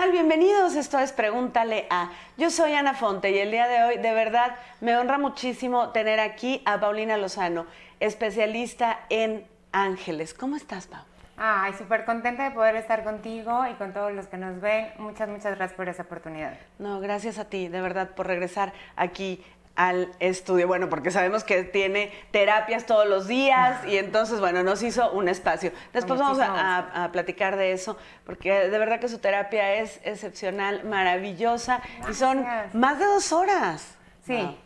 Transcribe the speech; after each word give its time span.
tal? 0.00 0.12
Bienvenidos. 0.12 0.74
Esto 0.74 0.98
es 0.98 1.10
Pregúntale 1.10 1.86
a. 1.88 2.10
Yo 2.36 2.50
soy 2.50 2.74
Ana 2.74 2.92
Fonte 2.92 3.30
y 3.30 3.38
el 3.38 3.50
día 3.50 3.66
de 3.66 3.82
hoy, 3.82 3.96
de 3.96 4.12
verdad, 4.12 4.54
me 4.82 4.94
honra 4.94 5.16
muchísimo 5.16 5.88
tener 5.88 6.20
aquí 6.20 6.60
a 6.66 6.78
Paulina 6.78 7.16
Lozano, 7.16 7.64
especialista 7.98 9.00
en 9.08 9.46
ángeles. 9.72 10.34
¿Cómo 10.34 10.56
estás, 10.56 10.86
Pau? 10.86 11.00
Ay, 11.38 11.72
súper 11.78 12.04
contenta 12.04 12.44
de 12.44 12.50
poder 12.50 12.76
estar 12.76 13.04
contigo 13.04 13.66
y 13.70 13.74
con 13.76 13.94
todos 13.94 14.12
los 14.12 14.26
que 14.26 14.36
nos 14.36 14.60
ven. 14.60 14.88
Muchas, 14.98 15.30
muchas 15.30 15.56
gracias 15.56 15.72
por 15.72 15.88
esa 15.88 16.02
oportunidad. 16.02 16.58
No, 16.78 17.00
gracias 17.00 17.38
a 17.38 17.46
ti, 17.46 17.68
de 17.68 17.80
verdad, 17.80 18.10
por 18.10 18.26
regresar 18.26 18.74
aquí 18.96 19.42
al 19.76 20.10
estudio. 20.18 20.66
Bueno, 20.66 20.88
porque 20.88 21.10
sabemos 21.10 21.44
que 21.44 21.62
tiene 21.62 22.10
terapias 22.30 22.86
todos 22.86 23.06
los 23.06 23.28
días 23.28 23.86
y 23.86 23.98
entonces, 23.98 24.40
bueno, 24.40 24.62
nos 24.62 24.82
hizo 24.82 25.12
un 25.12 25.28
espacio. 25.28 25.70
Después 25.92 26.18
vamos 26.18 26.40
a, 26.40 27.04
a, 27.04 27.12
platicar 27.12 27.56
de 27.56 27.72
eso, 27.72 27.96
porque 28.24 28.68
de 28.68 28.78
verdad 28.78 28.98
que 28.98 29.08
su 29.08 29.18
terapia 29.18 29.74
es 29.74 30.00
excepcional, 30.02 30.84
maravillosa 30.84 31.80
y 32.10 32.14
son 32.14 32.44
más 32.72 32.98
de 32.98 33.04
dos 33.04 33.32
horas. 33.32 33.96
Sí. 34.26 34.58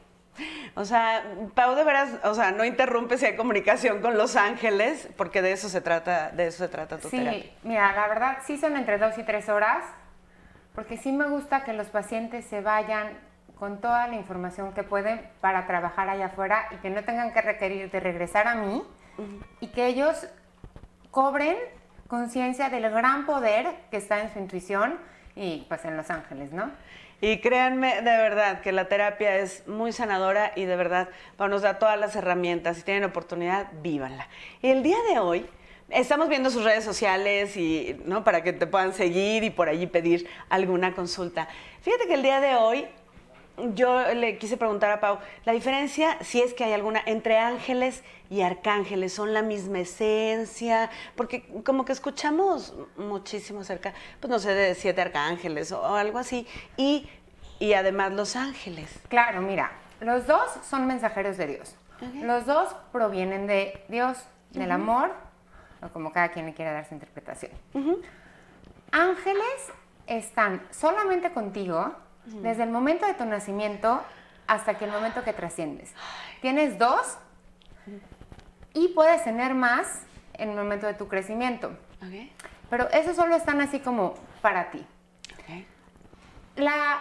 O 0.74 0.84
sea, 0.84 1.22
Pau, 1.54 1.74
de 1.74 1.84
veras, 1.84 2.10
o 2.24 2.34
sea, 2.34 2.52
no 2.52 2.64
interrumpe 2.64 3.18
si 3.18 3.26
hay 3.26 3.36
comunicación 3.36 4.00
con 4.00 4.16
Los 4.16 4.36
Ángeles, 4.36 5.08
porque 5.16 5.42
de 5.42 5.52
eso 5.52 5.68
se 5.68 5.80
trata, 5.80 6.30
de 6.30 6.46
eso 6.46 6.58
se 6.64 6.68
trata 6.68 6.98
tu 6.98 7.10
terapia. 7.10 7.42
Sí, 7.42 7.52
mira, 7.62 7.92
la 7.92 8.08
verdad 8.08 8.38
sí 8.46 8.56
son 8.56 8.76
entre 8.76 8.96
dos 8.98 9.18
y 9.18 9.22
tres 9.24 9.48
horas, 9.48 9.84
porque 10.74 10.96
sí 10.96 11.12
me 11.12 11.26
gusta 11.26 11.64
que 11.64 11.72
los 11.72 11.88
pacientes 11.88 12.46
se 12.46 12.60
vayan 12.60 13.18
con 13.60 13.78
toda 13.78 14.08
la 14.08 14.16
información 14.16 14.72
que 14.72 14.82
pueden 14.82 15.20
para 15.42 15.66
trabajar 15.66 16.08
allá 16.08 16.26
afuera 16.26 16.66
y 16.72 16.76
que 16.76 16.88
no 16.88 17.04
tengan 17.04 17.34
que 17.34 17.42
requerir 17.42 17.90
de 17.90 18.00
regresar 18.00 18.48
a 18.48 18.54
mí 18.54 18.82
y 19.60 19.66
que 19.68 19.86
ellos 19.86 20.26
cobren 21.10 21.58
conciencia 22.08 22.70
del 22.70 22.90
gran 22.90 23.26
poder 23.26 23.66
que 23.90 23.98
está 23.98 24.22
en 24.22 24.32
su 24.32 24.38
intuición 24.38 24.98
y 25.36 25.66
pues 25.68 25.84
en 25.84 25.98
Los 25.98 26.08
Ángeles, 26.08 26.52
¿no? 26.52 26.70
Y 27.20 27.40
créanme 27.40 27.96
de 27.96 28.16
verdad 28.16 28.62
que 28.62 28.72
la 28.72 28.86
terapia 28.86 29.36
es 29.36 29.68
muy 29.68 29.92
sanadora 29.92 30.52
y 30.56 30.64
de 30.64 30.74
verdad 30.74 31.10
nos 31.38 31.60
da 31.60 31.78
todas 31.78 32.00
las 32.00 32.16
herramientas. 32.16 32.78
Si 32.78 32.82
tienen 32.82 33.04
oportunidad, 33.04 33.66
vívanla. 33.82 34.26
Y 34.62 34.70
el 34.70 34.82
día 34.82 34.96
de 35.12 35.18
hoy 35.18 35.46
estamos 35.90 36.30
viendo 36.30 36.48
sus 36.48 36.64
redes 36.64 36.82
sociales 36.82 37.58
y 37.58 38.00
no 38.06 38.24
para 38.24 38.42
que 38.42 38.54
te 38.54 38.66
puedan 38.66 38.94
seguir 38.94 39.44
y 39.44 39.50
por 39.50 39.68
allí 39.68 39.86
pedir 39.86 40.26
alguna 40.48 40.94
consulta. 40.94 41.46
Fíjate 41.82 42.06
que 42.06 42.14
el 42.14 42.22
día 42.22 42.40
de 42.40 42.54
hoy 42.54 42.88
yo 43.74 44.14
le 44.14 44.38
quise 44.38 44.56
preguntar 44.56 44.90
a 44.90 45.00
Pau, 45.00 45.18
la 45.44 45.52
diferencia, 45.52 46.18
si 46.22 46.40
es 46.40 46.54
que 46.54 46.64
hay 46.64 46.72
alguna, 46.72 47.02
entre 47.06 47.38
ángeles 47.38 48.02
y 48.28 48.42
arcángeles, 48.42 49.12
¿son 49.12 49.32
la 49.32 49.42
misma 49.42 49.80
esencia? 49.80 50.90
Porque 51.16 51.46
como 51.64 51.84
que 51.84 51.92
escuchamos 51.92 52.74
muchísimo 52.96 53.60
acerca, 53.60 53.94
pues 54.20 54.30
no 54.30 54.38
sé, 54.38 54.54
de 54.54 54.74
siete 54.74 55.00
arcángeles 55.00 55.72
o, 55.72 55.94
algo 55.96 56.18
así, 56.18 56.46
y, 56.76 57.08
y, 57.58 57.74
además 57.74 58.12
los 58.12 58.36
ángeles. 58.36 58.98
Claro, 59.08 59.40
mira, 59.42 59.72
los 60.00 60.26
dos 60.26 60.50
son 60.68 60.86
mensajeros 60.86 61.36
de 61.36 61.46
Dios. 61.46 61.76
Los 62.22 62.46
dos 62.46 62.74
provienen 62.92 63.46
de 63.46 63.84
Dios, 63.88 64.16
del 64.52 64.70
amor, 64.70 65.12
o 65.82 65.88
como 65.88 66.12
cada 66.12 66.30
quien 66.30 66.46
le 66.46 66.54
quiera 66.54 66.72
dar 66.72 66.88
su 66.88 66.94
interpretación. 66.94 67.52
Ángeles 68.92 69.72
están 70.06 70.66
solamente 70.70 71.30
contigo, 71.32 71.94
desde 72.26 72.62
el 72.62 72.70
momento 72.70 73.06
de 73.06 73.14
tu 73.14 73.24
nacimiento 73.24 74.02
hasta 74.46 74.74
que 74.78 74.84
el 74.84 74.90
momento 74.90 75.22
que 75.22 75.32
trasciendes. 75.32 75.92
Tienes 76.40 76.78
dos 76.78 77.18
y 78.74 78.88
puedes 78.88 79.22
tener 79.24 79.54
más 79.54 80.02
en 80.34 80.50
el 80.50 80.56
momento 80.56 80.86
de 80.86 80.94
tu 80.94 81.08
crecimiento. 81.08 81.76
Pero 82.68 82.88
eso 82.90 83.14
solo 83.14 83.36
están 83.36 83.60
así 83.60 83.80
como 83.80 84.14
para 84.42 84.70
ti. 84.70 84.86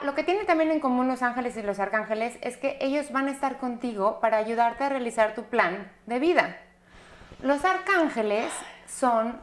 lo 0.03 0.15
que 0.15 0.23
tienen 0.23 0.45
también 0.45 0.71
en 0.71 0.79
común 0.79 1.07
los 1.07 1.21
ángeles 1.21 1.57
y 1.57 1.61
los 1.61 1.79
arcángeles 1.79 2.37
es 2.41 2.57
que 2.57 2.77
ellos 2.81 3.11
van 3.11 3.27
a 3.27 3.31
estar 3.31 3.57
contigo 3.57 4.19
para 4.19 4.37
ayudarte 4.37 4.83
a 4.83 4.89
realizar 4.89 5.35
tu 5.35 5.43
plan 5.43 5.91
de 6.05 6.19
vida. 6.19 6.57
Los 7.41 7.65
arcángeles 7.65 8.51
son 8.87 9.41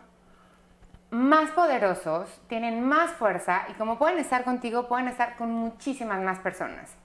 más 1.10 1.50
poderosos, 1.50 2.28
tienen 2.48 2.82
más 2.82 3.10
fuerza 3.12 3.64
y 3.68 3.74
como 3.74 3.98
pueden 3.98 4.18
estar 4.18 4.44
contigo, 4.44 4.88
pueden 4.88 5.08
estar 5.08 5.36
con 5.36 5.50
muchísimas 5.50 6.20
más 6.22 6.38
personas. 6.40 6.96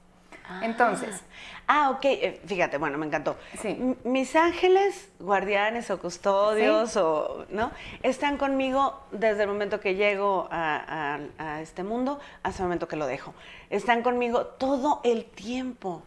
Ah. 0.47 0.61
Entonces. 0.63 1.21
Ah, 1.67 1.91
ok. 1.91 2.05
Eh, 2.05 2.41
fíjate, 2.45 2.77
bueno, 2.77 2.97
me 2.97 3.05
encantó. 3.05 3.37
Sí. 3.61 3.95
Mis 4.03 4.35
ángeles, 4.35 5.09
guardianes 5.19 5.89
o 5.91 5.99
custodios, 5.99 6.97
o, 6.97 7.45
¿no? 7.49 7.71
Están 8.03 8.37
conmigo 8.37 9.01
desde 9.11 9.43
el 9.43 9.47
momento 9.47 9.79
que 9.79 9.95
llego 9.95 10.47
a, 10.51 11.19
a, 11.37 11.61
este 11.61 11.83
mundo 11.83 12.19
hasta 12.43 12.63
el 12.63 12.67
momento 12.67 12.87
que 12.87 12.95
lo 12.95 13.05
dejo. 13.05 13.33
Están 13.69 14.01
conmigo 14.01 14.45
todo 14.45 15.01
el 15.03 15.25
tiempo. 15.25 16.03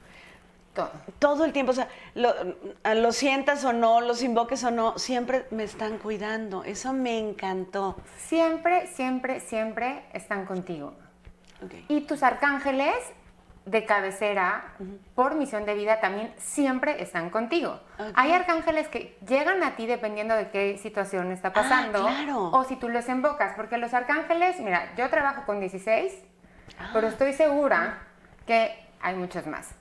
Todo. 1.18 1.44
el 1.44 1.52
tiempo, 1.52 1.70
o 1.70 1.74
sea, 1.74 1.88
lo, 2.14 3.12
sientas 3.12 3.64
o 3.64 3.72
no, 3.72 4.00
los 4.00 4.22
invoques 4.22 4.64
o 4.64 4.70
no, 4.70 4.98
siempre 4.98 5.46
me 5.50 5.64
están 5.64 5.98
cuidando. 5.98 6.64
Eso 6.64 6.92
me 6.92 7.18
encantó. 7.18 7.96
Siempre, 8.18 8.88
siempre, 8.88 9.40
siempre 9.40 10.04
están 10.12 10.46
contigo. 10.46 10.94
Y 11.88 12.02
tus 12.02 12.22
arcángeles 12.22 12.94
de 13.66 13.86
cabecera, 13.86 14.74
por 15.14 15.36
misión 15.36 15.64
de 15.64 15.74
vida, 15.74 16.00
también 16.00 16.34
siempre 16.36 17.02
están 17.02 17.30
contigo. 17.30 17.80
Hay 18.14 18.32
arcángeles 18.32 18.88
que 18.88 19.16
llegan 19.26 19.62
a 19.62 19.76
ti 19.76 19.86
dependiendo 19.86 20.34
de 20.34 20.50
qué 20.50 20.76
situación 20.76 21.32
está 21.32 21.48
ah, 21.48 21.52
pasando. 21.52 22.06
O 22.52 22.64
si 22.64 22.76
tú 22.76 22.88
los 22.88 23.08
invocas, 23.08 23.54
porque 23.56 23.78
los 23.78 23.94
arcángeles, 23.94 24.60
mira, 24.60 24.94
yo 24.96 25.08
trabajo 25.08 25.44
con 25.46 25.60
16, 25.60 26.12
pero 26.92 27.06
ah. 27.06 27.10
estoy 27.10 27.32
segura 27.32 28.02
que 28.46 28.76
hay 29.00 29.14
muchos 29.14 29.46
más. 29.46 29.74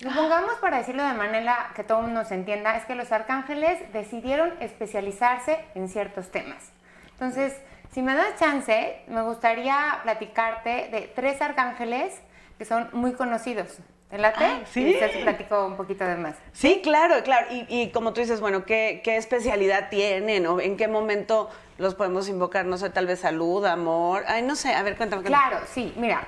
Supongamos, 0.00 0.56
para 0.56 0.78
decirlo 0.78 1.02
de 1.04 1.14
manera 1.14 1.72
que 1.74 1.82
todo 1.82 2.02
mundo 2.02 2.24
se 2.24 2.34
entienda, 2.34 2.76
es 2.76 2.84
que 2.84 2.94
los 2.94 3.12
arcángeles 3.12 3.80
decidieron 3.92 4.52
especializarse 4.60 5.64
en 5.74 5.88
ciertos 5.88 6.30
temas. 6.30 6.70
Entonces, 7.12 7.54
si 7.92 8.02
me 8.02 8.14
das 8.14 8.38
chance, 8.38 9.00
me 9.08 9.22
gustaría 9.22 10.00
platicarte 10.02 10.88
de 10.90 11.10
tres 11.14 11.40
arcángeles 11.40 12.14
que 12.58 12.66
son 12.66 12.90
muy 12.92 13.14
conocidos. 13.14 13.78
¿Te 14.10 14.18
late? 14.18 14.44
Ah, 14.44 14.60
sí. 14.70 14.90
Y 14.90 14.98
te 14.98 15.08
platico 15.22 15.66
un 15.66 15.76
poquito 15.76 16.04
de 16.04 16.16
más. 16.16 16.36
Sí, 16.52 16.80
claro, 16.82 17.22
claro. 17.24 17.46
Y, 17.50 17.90
como 17.90 18.12
tú 18.12 18.20
dices, 18.20 18.40
bueno, 18.40 18.64
¿qué, 18.64 19.02
especialidad 19.04 19.88
tienen? 19.88 20.46
¿O 20.46 20.60
en 20.60 20.76
qué 20.76 20.88
momento 20.88 21.48
los 21.78 21.94
podemos 21.94 22.28
invocar? 22.28 22.66
No 22.66 22.76
sé, 22.76 22.90
tal 22.90 23.06
vez 23.06 23.20
salud, 23.20 23.64
amor. 23.64 24.24
Ay, 24.28 24.42
no 24.42 24.54
sé, 24.56 24.74
a 24.74 24.82
ver, 24.82 24.96
cuéntame. 24.96 25.24
Claro, 25.24 25.58
sí, 25.72 25.92
mira. 25.96 26.26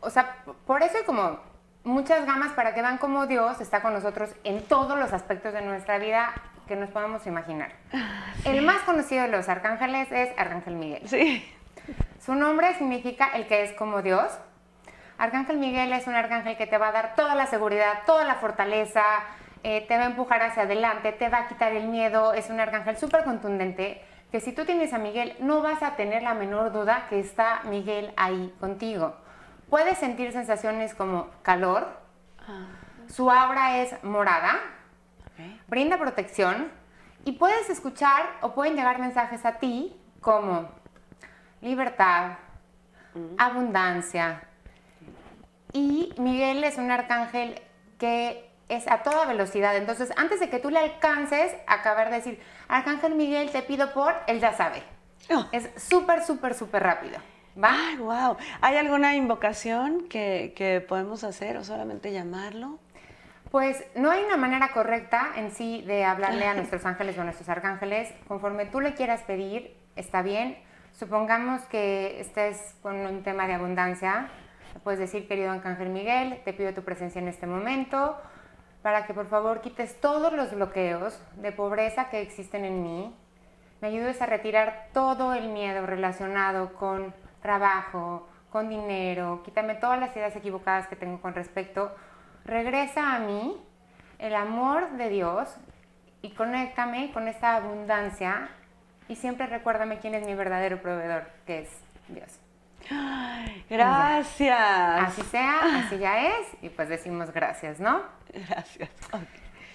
O 0.00 0.10
sea, 0.10 0.36
por 0.66 0.82
eso 0.82 0.98
como 1.04 1.40
muchas 1.86 2.26
gamas 2.26 2.52
para 2.52 2.74
que 2.74 2.82
vean 2.82 2.98
cómo 2.98 3.26
Dios 3.26 3.60
está 3.60 3.80
con 3.80 3.94
nosotros 3.94 4.30
en 4.44 4.62
todos 4.64 4.98
los 4.98 5.12
aspectos 5.12 5.52
de 5.52 5.62
nuestra 5.62 5.98
vida 5.98 6.34
que 6.66 6.74
nos 6.74 6.90
podamos 6.90 7.26
imaginar. 7.26 7.70
Ah, 7.94 8.32
el 8.44 8.62
más 8.62 8.82
conocido 8.82 9.22
de 9.22 9.28
los 9.28 9.48
arcángeles 9.48 10.10
es 10.10 10.30
Arcángel 10.36 10.74
Miguel. 10.74 11.08
Sí. 11.08 11.48
Su 12.20 12.34
nombre 12.34 12.74
significa 12.74 13.28
el 13.28 13.46
que 13.46 13.62
es 13.62 13.72
como 13.72 14.02
Dios. 14.02 14.36
Arcángel 15.16 15.58
Miguel 15.58 15.92
es 15.92 16.08
un 16.08 16.14
arcángel 16.14 16.56
que 16.56 16.66
te 16.66 16.76
va 16.76 16.88
a 16.88 16.92
dar 16.92 17.14
toda 17.14 17.36
la 17.36 17.46
seguridad, 17.46 18.00
toda 18.04 18.24
la 18.24 18.34
fortaleza, 18.34 19.04
eh, 19.62 19.86
te 19.86 19.96
va 19.96 20.04
a 20.04 20.06
empujar 20.06 20.42
hacia 20.42 20.64
adelante, 20.64 21.12
te 21.12 21.28
va 21.28 21.38
a 21.38 21.48
quitar 21.48 21.72
el 21.72 21.86
miedo. 21.86 22.34
Es 22.34 22.50
un 22.50 22.58
arcángel 22.58 22.96
súper 22.96 23.22
contundente 23.22 24.02
que 24.32 24.40
si 24.40 24.50
tú 24.50 24.64
tienes 24.64 24.92
a 24.92 24.98
Miguel 24.98 25.36
no 25.38 25.62
vas 25.62 25.84
a 25.84 25.94
tener 25.94 26.24
la 26.24 26.34
menor 26.34 26.72
duda 26.72 27.06
que 27.08 27.20
está 27.20 27.60
Miguel 27.64 28.12
ahí 28.16 28.52
contigo. 28.58 29.14
Puedes 29.70 29.98
sentir 29.98 30.32
sensaciones 30.32 30.94
como 30.94 31.30
calor, 31.42 31.88
ah. 32.46 32.66
su 33.08 33.30
aura 33.30 33.78
es 33.78 34.02
morada, 34.04 34.60
brinda 35.66 35.98
protección 35.98 36.70
y 37.24 37.32
puedes 37.32 37.68
escuchar 37.68 38.26
o 38.40 38.54
pueden 38.54 38.76
llegar 38.76 39.00
mensajes 39.00 39.44
a 39.44 39.54
ti 39.54 39.96
como 40.20 40.68
libertad, 41.60 42.38
mm. 43.14 43.34
abundancia. 43.38 44.42
Y 45.72 46.14
Miguel 46.16 46.64
es 46.64 46.78
un 46.78 46.90
arcángel 46.90 47.60
que 47.98 48.50
es 48.68 48.88
a 48.88 49.02
toda 49.02 49.26
velocidad. 49.26 49.76
Entonces, 49.76 50.12
antes 50.16 50.40
de 50.40 50.50
que 50.50 50.58
tú 50.58 50.70
le 50.70 50.78
alcances, 50.78 51.54
acabar 51.66 52.10
de 52.10 52.16
decir, 52.16 52.42
Arcángel 52.68 53.14
Miguel, 53.14 53.50
te 53.50 53.62
pido 53.62 53.92
por, 53.92 54.14
él 54.26 54.40
ya 54.40 54.52
sabe. 54.52 54.82
Oh. 55.30 55.46
Es 55.52 55.70
súper, 55.76 56.24
súper, 56.24 56.54
súper 56.54 56.82
rápido. 56.82 57.18
¡Ay, 57.62 57.96
wow! 57.96 58.36
¿Hay 58.60 58.76
alguna 58.76 59.16
invocación 59.16 60.08
que, 60.08 60.84
podemos 60.88 61.24
hacer 61.24 61.56
o 61.56 61.64
solamente 61.64 62.12
llamarlo? 62.12 62.78
Pues 63.50 63.82
no 63.94 64.10
hay 64.10 64.24
una 64.24 64.36
manera 64.36 64.72
correcta 64.72 65.32
en 65.36 65.50
sí 65.50 65.82
de 65.82 66.04
hablarle 66.04 66.46
a 66.46 66.54
nuestros 66.56 66.84
ángeles 66.84 67.16
o 67.16 67.22
a 67.22 67.24
nuestros 67.24 67.48
arcángeles. 67.48 68.12
Conforme 68.28 68.66
tú 68.66 68.80
le 68.80 68.94
quieras 68.94 69.22
pedir, 69.22 69.74
está 69.96 70.20
bien. 70.20 70.58
Supongamos 70.92 71.62
que 71.62 72.20
estés 72.20 72.76
con 72.82 72.94
un 72.96 73.22
tema 73.22 73.46
de 73.46 73.54
abundancia. 73.54 74.28
Puedes 74.84 75.00
decir, 75.00 75.26
querido 75.26 75.50
Arcángel 75.50 75.88
Miguel, 75.88 76.42
te 76.44 76.52
pido 76.52 76.74
tu 76.74 76.82
presencia 76.82 77.20
en 77.20 77.28
este 77.28 77.46
momento 77.46 78.16
para 78.82 79.06
que 79.06 79.14
por 79.14 79.28
favor 79.28 79.62
quites 79.62 79.98
todos 80.00 80.32
los 80.32 80.54
bloqueos 80.54 81.18
de 81.36 81.52
pobreza 81.52 82.10
que 82.10 82.20
existen 82.20 82.66
en 82.66 82.82
mí. 82.82 83.16
Me 83.80 83.88
ayudes 83.88 84.20
a 84.20 84.26
retirar 84.26 84.88
todo 84.92 85.34
el 85.34 85.48
miedo 85.48 85.86
relacionado 85.86 86.74
con 86.74 87.14
trabajo, 87.46 88.26
con 88.50 88.68
dinero, 88.68 89.42
quítame 89.44 89.76
todas 89.76 90.00
las 90.00 90.16
ideas 90.16 90.34
equivocadas 90.34 90.88
que 90.88 90.96
tengo 90.96 91.20
con 91.20 91.32
respecto, 91.32 91.94
regresa 92.44 93.14
a 93.14 93.20
mí 93.20 93.56
el 94.18 94.34
amor 94.34 94.90
de 94.96 95.08
Dios 95.10 95.56
y 96.22 96.30
conéctame 96.30 97.12
con 97.12 97.28
esta 97.28 97.54
abundancia 97.54 98.48
y 99.08 99.14
siempre 99.14 99.46
recuérdame 99.46 100.00
quién 100.00 100.14
es 100.14 100.26
mi 100.26 100.34
verdadero 100.34 100.82
proveedor, 100.82 101.28
que 101.46 101.60
es 101.60 101.70
Dios. 102.08 102.40
gracias. 103.70 104.58
Así 104.58 105.22
sea, 105.22 105.60
así 105.78 105.98
ya 105.98 106.26
es, 106.26 106.48
y 106.62 106.68
pues 106.68 106.88
decimos 106.88 107.32
gracias, 107.32 107.78
¿no? 107.78 108.02
Gracias. 108.48 108.90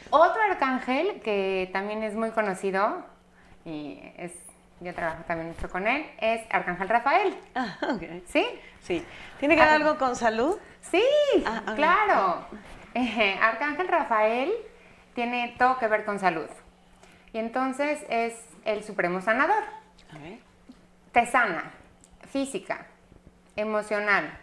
Otro 0.09 0.41
arcángel 0.41 1.21
que 1.21 1.69
también 1.71 2.03
es 2.03 2.15
muy 2.15 2.31
conocido 2.31 3.06
y 3.63 4.01
es 4.17 4.33
yo 4.81 4.94
trabajo 4.94 5.24
también 5.28 5.50
mucho 5.50 5.69
con 5.69 5.88
él, 5.88 6.06
es 6.19 6.42
Arcángel 6.51 6.89
Rafael. 6.89 7.38
Ah. 7.56 7.78
¿Sí? 8.28 8.45
Sí. 8.81 9.06
¿Tiene 9.39 9.56
que 9.56 9.62
ver 9.62 9.69
algo 9.69 9.98
con 9.98 10.16
salud? 10.16 10.57
Sí, 10.81 11.04
Ah, 11.45 11.74
claro. 11.75 12.45
Eh, 12.94 13.38
Arcángel 13.42 13.88
Rafael 13.88 14.51
tiene 15.13 15.56
todo 15.57 15.78
que 15.78 15.88
ver 15.88 16.04
con 16.04 16.19
salud. 16.19 16.50
Y 17.31 17.38
entonces 17.38 18.04
es 18.10 18.33
el 18.66 18.83
supremo 18.83 19.22
sanador. 19.22 19.63
Te 21.12 21.25
sana 21.25 21.72
física, 22.30 22.86
emocional, 23.56 24.38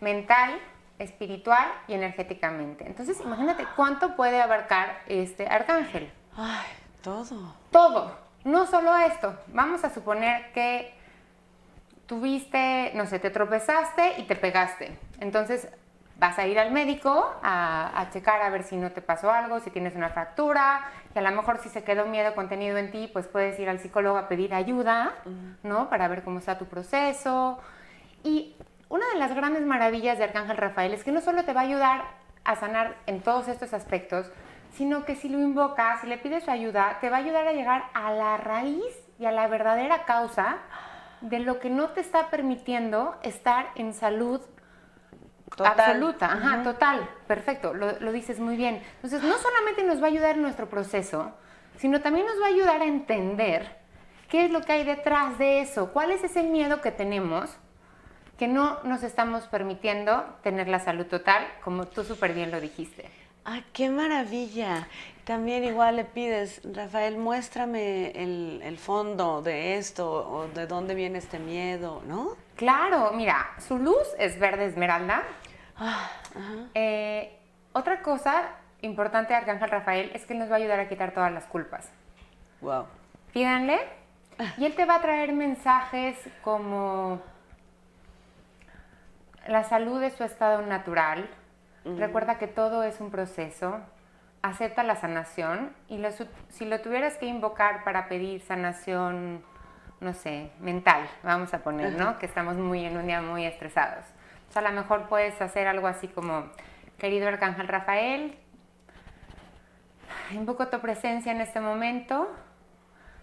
mental, 0.00 0.58
espiritual 0.98 1.68
y 1.88 1.94
energéticamente. 1.94 2.86
Entonces 2.86 3.20
imagínate 3.20 3.66
cuánto 3.76 4.16
puede 4.16 4.40
abarcar 4.40 5.02
este 5.06 5.46
arcángel. 5.46 6.10
Ay, 6.36 6.66
todo. 7.02 7.54
Todo, 7.70 8.18
no 8.44 8.66
solo 8.66 8.96
esto. 8.96 9.36
Vamos 9.48 9.84
a 9.84 9.90
suponer 9.90 10.52
que 10.52 10.94
tuviste, 12.06 12.92
no 12.94 13.06
sé, 13.06 13.18
te 13.18 13.30
tropezaste 13.30 14.14
y 14.18 14.24
te 14.24 14.36
pegaste. 14.36 14.98
Entonces 15.20 15.68
vas 16.18 16.38
a 16.38 16.46
ir 16.46 16.58
al 16.58 16.72
médico 16.72 17.32
a, 17.42 18.00
a 18.00 18.10
checar 18.10 18.42
a 18.42 18.50
ver 18.50 18.64
si 18.64 18.76
no 18.76 18.90
te 18.90 19.02
pasó 19.02 19.30
algo, 19.30 19.60
si 19.60 19.70
tienes 19.70 19.94
una 19.94 20.08
fractura, 20.08 20.80
y 21.14 21.18
a 21.18 21.22
lo 21.22 21.30
mejor 21.30 21.58
si 21.58 21.68
se 21.68 21.84
quedó 21.84 22.06
miedo 22.06 22.34
contenido 22.34 22.76
en 22.76 22.90
ti, 22.90 23.08
pues 23.12 23.28
puedes 23.28 23.58
ir 23.60 23.68
al 23.68 23.78
psicólogo 23.78 24.18
a 24.18 24.28
pedir 24.28 24.54
ayuda, 24.54 25.14
¿no? 25.62 25.88
Para 25.88 26.08
ver 26.08 26.22
cómo 26.24 26.38
está 26.38 26.58
tu 26.58 26.66
proceso. 26.66 27.58
Y 28.24 28.56
una 28.88 29.06
de 29.12 29.18
las 29.18 29.34
grandes 29.34 29.64
maravillas 29.64 30.18
de 30.18 30.24
Arcángel 30.24 30.56
Rafael 30.56 30.92
es 30.92 31.04
que 31.04 31.12
no 31.12 31.20
solo 31.20 31.44
te 31.44 31.52
va 31.52 31.60
a 31.60 31.64
ayudar 31.64 32.04
a 32.44 32.56
sanar 32.56 32.96
en 33.06 33.20
todos 33.20 33.46
estos 33.48 33.74
aspectos, 33.74 34.30
sino 34.72 35.04
que 35.04 35.16
si 35.16 35.28
lo 35.28 35.38
invocas, 35.38 36.00
si 36.00 36.06
le 36.06 36.18
pides 36.18 36.44
su 36.44 36.50
ayuda, 36.50 36.98
te 37.00 37.10
va 37.10 37.16
a 37.16 37.20
ayudar 37.20 37.46
a 37.46 37.52
llegar 37.52 37.84
a 37.94 38.12
la 38.12 38.36
raíz 38.36 38.84
y 39.18 39.26
a 39.26 39.32
la 39.32 39.48
verdadera 39.48 40.04
causa 40.04 40.58
de 41.20 41.40
lo 41.40 41.58
que 41.58 41.70
no 41.70 41.88
te 41.88 42.00
está 42.00 42.30
permitiendo 42.30 43.16
estar 43.22 43.70
en 43.74 43.92
salud 43.92 44.40
Total. 45.56 45.80
absoluta, 45.80 46.26
ajá, 46.26 46.62
total, 46.62 47.08
perfecto, 47.26 47.74
lo, 47.74 47.98
lo 47.98 48.12
dices 48.12 48.38
muy 48.38 48.56
bien. 48.56 48.82
Entonces, 48.96 49.22
no 49.22 49.36
solamente 49.38 49.82
nos 49.82 50.00
va 50.00 50.04
a 50.04 50.10
ayudar 50.10 50.36
en 50.36 50.42
nuestro 50.42 50.68
proceso, 50.68 51.32
sino 51.78 52.00
también 52.00 52.26
nos 52.26 52.40
va 52.40 52.46
a 52.46 52.48
ayudar 52.50 52.82
a 52.82 52.84
entender 52.84 53.76
qué 54.28 54.44
es 54.44 54.50
lo 54.50 54.60
que 54.60 54.72
hay 54.72 54.84
detrás 54.84 55.38
de 55.38 55.60
eso, 55.60 55.92
cuál 55.92 56.10
es 56.10 56.22
ese 56.22 56.42
miedo 56.42 56.80
que 56.80 56.92
tenemos 56.92 57.56
que 58.38 58.46
no 58.46 58.78
nos 58.84 59.02
estamos 59.02 59.48
permitiendo 59.48 60.24
tener 60.42 60.68
la 60.68 60.78
salud 60.78 61.06
total, 61.06 61.44
como 61.64 61.86
tú 61.86 62.04
súper 62.04 62.32
bien 62.32 62.52
lo 62.52 62.60
dijiste. 62.60 63.10
¡Ay, 63.50 63.64
qué 63.72 63.88
maravilla! 63.88 64.88
También 65.24 65.64
igual 65.64 65.96
le 65.96 66.04
pides, 66.04 66.60
Rafael, 66.70 67.16
muéstrame 67.16 68.10
el, 68.10 68.60
el 68.62 68.76
fondo 68.76 69.40
de 69.40 69.78
esto 69.78 70.06
o 70.06 70.48
de 70.48 70.66
dónde 70.66 70.94
viene 70.94 71.16
este 71.16 71.38
miedo, 71.38 72.02
¿no? 72.06 72.36
Claro, 72.56 73.12
mira, 73.14 73.48
su 73.56 73.78
luz 73.78 74.06
es 74.18 74.38
verde 74.38 74.66
esmeralda. 74.66 75.22
Ah, 75.78 76.10
ajá. 76.36 76.54
Eh, 76.74 77.38
otra 77.72 78.02
cosa 78.02 78.50
importante 78.82 79.32
de 79.32 79.38
Arcángel 79.38 79.70
Rafael 79.70 80.10
es 80.12 80.26
que 80.26 80.34
nos 80.34 80.50
va 80.50 80.56
a 80.56 80.58
ayudar 80.58 80.80
a 80.80 80.88
quitar 80.90 81.14
todas 81.14 81.32
las 81.32 81.46
culpas. 81.46 81.90
Wow. 82.60 82.84
Pídanle 83.32 83.78
y 84.58 84.66
él 84.66 84.74
te 84.74 84.84
va 84.84 84.96
a 84.96 85.00
traer 85.00 85.32
mensajes 85.32 86.18
como 86.42 87.22
la 89.46 89.64
salud 89.64 90.02
es 90.02 90.12
su 90.12 90.24
estado 90.24 90.60
natural. 90.60 91.30
Recuerda 91.96 92.38
que 92.38 92.46
todo 92.46 92.82
es 92.82 93.00
un 93.00 93.10
proceso. 93.10 93.80
Acepta 94.42 94.82
la 94.82 94.96
sanación 94.96 95.72
y 95.88 95.98
lo 95.98 96.10
si 96.48 96.64
lo 96.64 96.80
tuvieras 96.80 97.16
que 97.16 97.26
invocar 97.26 97.82
para 97.84 98.08
pedir 98.08 98.40
sanación, 98.40 99.42
no 100.00 100.14
sé, 100.14 100.50
mental, 100.60 101.08
vamos 101.22 101.52
a 101.54 101.58
poner, 101.58 101.94
¿no? 101.94 102.18
Que 102.18 102.26
estamos 102.26 102.56
muy 102.56 102.84
en 102.84 102.96
un 102.96 103.06
día 103.06 103.20
muy 103.20 103.44
estresados. 103.44 104.04
O 104.48 104.52
sea, 104.52 104.62
a 104.62 104.70
lo 104.70 104.80
mejor 104.80 105.08
puedes 105.08 105.40
hacer 105.42 105.66
algo 105.66 105.86
así 105.86 106.08
como, 106.08 106.44
querido 106.98 107.26
Arcángel 107.28 107.68
Rafael, 107.68 108.38
invoco 110.30 110.68
tu 110.68 110.80
presencia 110.80 111.32
en 111.32 111.40
este 111.40 111.60
momento, 111.60 112.28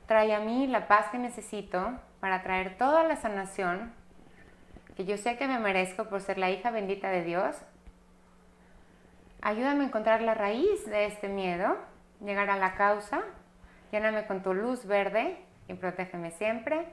trae 0.07 0.33
a 0.35 0.39
mí 0.39 0.67
la 0.67 0.87
paz 0.87 1.07
que 1.11 1.17
necesito 1.17 1.93
para 2.19 2.43
traer 2.43 2.77
toda 2.77 3.03
la 3.03 3.15
sanación 3.15 3.93
que 4.95 5.05
yo 5.05 5.17
sé 5.17 5.37
que 5.37 5.47
me 5.47 5.59
merezco 5.59 6.05
por 6.05 6.21
ser 6.21 6.37
la 6.37 6.49
hija 6.49 6.71
bendita 6.71 7.09
de 7.09 7.23
Dios. 7.23 7.55
Ayúdame 9.45 9.83
a 9.83 9.87
encontrar 9.89 10.23
la 10.23 10.33
raíz 10.33 10.87
de 10.87 11.05
este 11.05 11.27
miedo, 11.27 11.77
llegar 12.19 12.49
a 12.49 12.57
la 12.57 12.73
causa, 12.73 13.21
lléname 13.91 14.25
con 14.25 14.41
tu 14.41 14.55
luz 14.55 14.87
verde 14.87 15.37
y 15.67 15.75
protégeme 15.75 16.31
siempre. 16.31 16.87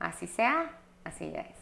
Así 0.00 0.26
sea, 0.26 0.72
así 1.04 1.30
ya 1.30 1.42
es. 1.42 1.56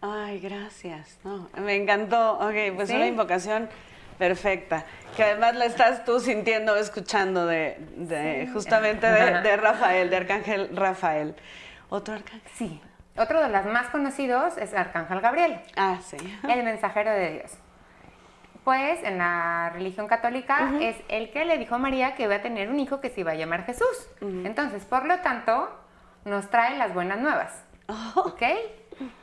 Ay, 0.00 0.40
gracias. 0.40 1.18
No, 1.24 1.50
me 1.58 1.74
encantó. 1.74 2.38
Ok, 2.38 2.54
pues 2.74 2.88
¿Sí? 2.88 2.96
una 2.96 3.06
invocación 3.06 3.68
perfecta. 4.16 4.86
Que 5.14 5.24
además 5.24 5.56
la 5.56 5.66
estás 5.66 6.06
tú 6.06 6.18
sintiendo, 6.18 6.74
escuchando 6.74 7.44
de, 7.44 7.76
de 7.96 8.48
justamente 8.50 9.06
de, 9.08 9.42
de 9.42 9.56
Rafael, 9.58 10.08
de 10.08 10.16
Arcángel 10.16 10.74
Rafael. 10.74 11.36
Otro 11.90 12.14
arcángel. 12.14 12.50
Sí. 12.54 12.80
Otro 13.18 13.42
de 13.42 13.50
los 13.50 13.66
más 13.66 13.88
conocidos 13.88 14.56
es 14.56 14.72
Arcángel 14.72 15.20
Gabriel. 15.20 15.60
Ah, 15.76 15.98
sí. 16.02 16.16
el 16.48 16.64
mensajero 16.64 17.10
de 17.10 17.32
Dios. 17.32 17.58
Pues 18.66 19.00
en 19.04 19.18
la 19.18 19.70
religión 19.72 20.08
católica 20.08 20.72
es 20.80 20.96
el 21.06 21.30
que 21.30 21.44
le 21.44 21.56
dijo 21.56 21.76
a 21.76 21.78
María 21.78 22.16
que 22.16 22.24
iba 22.24 22.34
a 22.34 22.42
tener 22.42 22.68
un 22.68 22.80
hijo 22.80 23.00
que 23.00 23.10
se 23.10 23.20
iba 23.20 23.30
a 23.30 23.36
llamar 23.36 23.64
Jesús. 23.64 24.08
Entonces, 24.20 24.84
por 24.84 25.06
lo 25.06 25.20
tanto, 25.20 25.70
nos 26.24 26.50
trae 26.50 26.76
las 26.76 26.92
buenas 26.92 27.20
nuevas. 27.20 27.64
Oh, 27.86 28.22
¿Ok? 28.26 28.42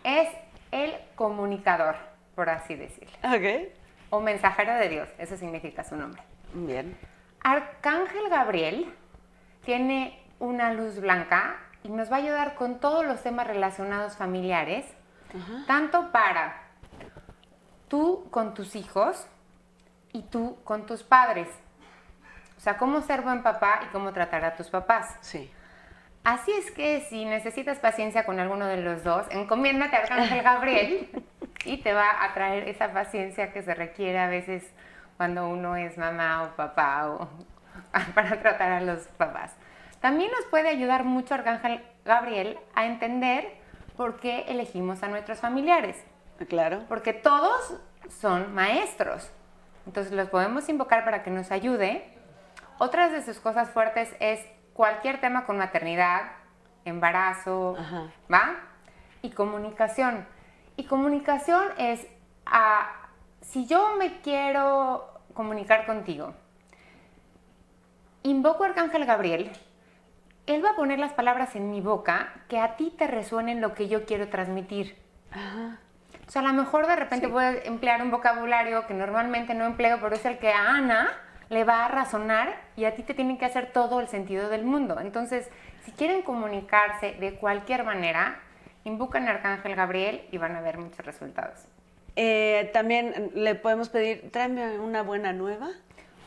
Es 0.05 0.29
el 0.71 0.95
comunicador, 1.15 1.97
por 2.35 2.49
así 2.49 2.75
decirlo. 2.75 3.11
ok. 3.21 3.67
O 4.11 4.21
mensajero 4.21 4.75
de 4.75 4.87
Dios, 4.87 5.09
eso 5.17 5.35
significa 5.35 5.83
su 5.83 5.97
nombre. 5.97 6.23
Bien. 6.53 6.97
Arcángel 7.43 8.29
Gabriel 8.29 8.95
tiene 9.65 10.23
una 10.39 10.71
luz 10.71 11.01
blanca 11.01 11.57
y 11.83 11.89
nos 11.89 12.09
va 12.09 12.15
a 12.15 12.19
ayudar 12.19 12.55
con 12.55 12.79
todos 12.79 13.05
los 13.05 13.21
temas 13.21 13.45
relacionados 13.45 14.15
familiares, 14.15 14.85
tanto 15.67 16.13
para 16.13 16.62
tú 17.93 18.25
con 18.31 18.55
tus 18.55 18.75
hijos 18.75 19.27
y 20.13 20.23
tú 20.23 20.57
con 20.63 20.87
tus 20.87 21.03
padres. 21.03 21.47
O 22.57 22.59
sea, 22.59 22.79
cómo 22.79 23.01
ser 23.01 23.21
buen 23.21 23.43
papá 23.43 23.81
y 23.83 23.91
cómo 23.91 24.11
tratar 24.11 24.43
a 24.45 24.55
tus 24.55 24.71
papás. 24.71 25.15
Sí. 25.21 25.53
Así 26.23 26.51
es 26.53 26.71
que 26.71 27.01
si 27.01 27.23
necesitas 27.23 27.77
paciencia 27.77 28.25
con 28.25 28.39
alguno 28.39 28.65
de 28.65 28.77
los 28.77 29.03
dos, 29.03 29.27
encomiéndate 29.29 29.95
a 29.95 29.99
Arcángel 29.99 30.41
Gabriel 30.43 31.23
y 31.65 31.83
te 31.83 31.93
va 31.93 32.23
a 32.23 32.33
traer 32.33 32.67
esa 32.67 32.91
paciencia 32.91 33.53
que 33.53 33.61
se 33.61 33.75
requiere 33.75 34.17
a 34.17 34.27
veces 34.27 34.63
cuando 35.17 35.47
uno 35.47 35.75
es 35.75 35.95
mamá 35.95 36.45
o 36.45 36.55
papá 36.55 37.09
o 37.11 37.29
para 38.15 38.41
tratar 38.41 38.71
a 38.71 38.81
los 38.81 39.03
papás. 39.19 39.55
También 40.01 40.31
nos 40.31 40.45
puede 40.45 40.69
ayudar 40.69 41.03
mucho 41.03 41.35
Arcángel 41.35 41.85
Gabriel 42.05 42.57
a 42.73 42.87
entender 42.87 43.53
por 43.95 44.19
qué 44.19 44.45
elegimos 44.47 45.03
a 45.03 45.09
nuestros 45.09 45.41
familiares, 45.41 46.03
Claro. 46.47 46.83
porque 46.89 47.13
todos 47.13 47.75
son 48.09 48.53
maestros. 48.53 49.31
Entonces 49.85 50.13
los 50.13 50.29
podemos 50.29 50.67
invocar 50.69 51.03
para 51.05 51.23
que 51.23 51.29
nos 51.29 51.51
ayude. 51.51 52.17
Otras 52.79 53.11
de 53.11 53.23
sus 53.23 53.39
cosas 53.39 53.69
fuertes 53.69 54.13
es 54.19 54.39
cualquier 54.73 55.21
tema 55.21 55.45
con 55.45 55.57
maternidad, 55.57 56.31
embarazo, 56.85 57.75
Ajá. 57.77 58.11
¿va? 58.31 58.55
Y 59.21 59.31
comunicación. 59.31 60.25
Y 60.75 60.85
comunicación 60.85 61.63
es, 61.77 62.07
ah, 62.45 62.91
si 63.41 63.67
yo 63.67 63.95
me 63.97 64.21
quiero 64.21 65.07
comunicar 65.33 65.85
contigo, 65.85 66.33
invoco 68.23 68.63
a 68.63 68.67
Arcángel 68.67 69.05
Gabriel, 69.05 69.51
él 70.45 70.63
va 70.63 70.71
a 70.71 70.75
poner 70.75 70.99
las 70.99 71.13
palabras 71.13 71.55
en 71.55 71.69
mi 71.71 71.79
boca 71.79 72.33
que 72.49 72.59
a 72.59 72.75
ti 72.75 72.93
te 72.97 73.07
resuenen 73.07 73.61
lo 73.61 73.73
que 73.73 73.87
yo 73.87 74.05
quiero 74.05 74.27
transmitir. 74.29 74.97
Ajá. 75.31 75.79
O 76.33 76.39
sea, 76.39 76.41
a 76.41 76.51
lo 76.51 76.53
mejor 76.53 76.87
de 76.87 76.95
repente 76.95 77.27
voy 77.27 77.43
a 77.43 77.51
emplear 77.63 78.01
un 78.01 78.09
vocabulario 78.09 78.87
que 78.87 78.95
normalmente 78.95 79.53
no 79.53 79.65
empleo, 79.65 79.99
pero 80.01 80.15
es 80.15 80.25
el 80.25 80.39
que 80.39 80.51
a 80.51 80.67
Ana 80.67 81.11
le 81.49 81.63
va 81.63 81.85
a 81.85 81.89
razonar 81.89 82.59
y 82.75 82.85
a 82.85 82.95
ti 82.95 83.03
te 83.03 83.13
tiene 83.13 83.37
que 83.37 83.45
hacer 83.45 83.71
todo 83.71 83.99
el 83.99 84.07
sentido 84.07 84.49
del 84.49 84.63
mundo. 84.63 84.99
Entonces, 84.99 85.47
si 85.85 85.91
quieren 85.91 86.23
comunicarse 86.23 87.13
de 87.19 87.35
cualquier 87.35 87.83
manera, 87.83 88.39
invocan 88.83 89.27
a 89.27 89.29
Arcángel 89.33 89.75
Gabriel 89.75 90.27
y 90.31 90.39
van 90.39 90.55
a 90.55 90.61
ver 90.61 90.79
muchos 90.79 91.05
resultados. 91.05 91.67
Eh, 92.15 92.71
también 92.73 93.29
le 93.35 93.53
podemos 93.53 93.89
pedir, 93.89 94.31
tráeme 94.31 94.79
una 94.79 95.03
buena 95.03 95.33
nueva. 95.33 95.69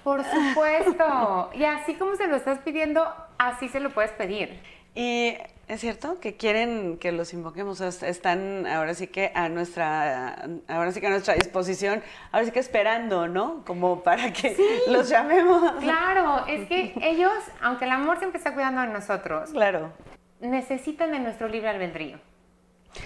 Por 0.05 0.23
supuesto. 0.23 1.51
y 1.55 1.65
así 1.65 1.95
como 1.95 2.15
se 2.15 2.29
lo 2.29 2.37
estás 2.37 2.61
pidiendo, 2.61 3.13
así 3.39 3.69
se 3.69 3.81
lo 3.81 3.91
puedes 3.91 4.13
pedir. 4.13 4.57
Y 4.95 5.37
es 5.69 5.81
cierto 5.81 6.21
que 6.21 6.37
quieren 6.37 6.97
que 6.99 7.11
los 7.11 7.33
invoquemos, 7.33 7.81
están 7.81 8.67
ahora 8.67 8.95
sí 8.95 9.09
que 9.09 9.33
a 9.35 9.49
nuestra, 9.49 10.49
ahora 10.69 10.93
sí 10.93 11.01
que 11.01 11.09
a 11.09 11.11
nuestra 11.11 11.35
disposición, 11.35 12.03
ahora 12.31 12.47
sí 12.47 12.53
que 12.53 12.61
esperando, 12.61 13.27
¿no? 13.27 13.65
Como 13.65 14.03
para 14.03 14.33
que 14.33 14.57
los 14.87 15.09
llamemos. 15.09 15.73
Claro, 15.81 16.47
es 16.47 16.69
que 16.69 16.95
ellos, 17.03 17.33
aunque 17.61 17.85
el 17.85 17.91
amor 17.91 18.19
siempre 18.19 18.39
está 18.39 18.55
cuidando 18.55 18.81
de 18.83 18.89
nosotros, 18.89 19.51
claro. 19.51 19.93
necesitan 20.41 21.11
de 21.11 21.19
nuestro 21.19 21.49
libre 21.49 21.69
albedrío. 21.69 22.19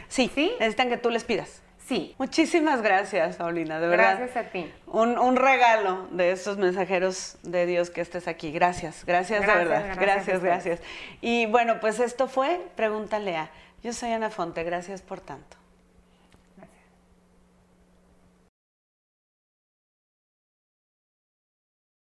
Sí, 0.09 0.31
¿Sí? 0.35 0.53
necesitan 0.61 0.91
que 0.91 0.99
tú 0.99 1.11
les 1.11 1.25
pidas. 1.25 1.63
Sí. 1.91 2.15
Muchísimas 2.19 2.83
gracias, 2.83 3.35
Paulina, 3.35 3.81
de 3.81 3.89
verdad. 3.89 4.17
Gracias 4.17 4.47
a 4.47 4.49
ti. 4.49 4.73
Un, 4.87 5.35
regalo 5.35 6.07
de 6.13 6.31
estos 6.31 6.57
mensajeros 6.57 7.37
de 7.43 7.67
Dios 7.67 7.91
que 7.91 8.01
estés 8.01 8.29
aquí. 8.29 8.53
Gracias, 8.53 9.05
gracias, 9.05 9.41
de 9.41 9.47
verdad. 9.49 9.97
Gracias, 9.99 10.41
gracias, 10.41 10.81
Y 11.21 11.47
bueno, 11.47 11.81
pues 11.81 11.99
esto 11.99 12.29
fue 12.29 12.65
Pregúntale 12.77 13.37
a. 13.37 13.51
Yo 13.83 13.93
soy 13.93 14.13
Ana 14.13 14.31
Fonte, 14.31 14.63
gracias 14.63 15.03
por 15.03 15.19
tanto. 15.19 15.60